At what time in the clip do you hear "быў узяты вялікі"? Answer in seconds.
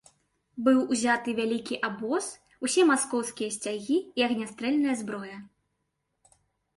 0.67-1.75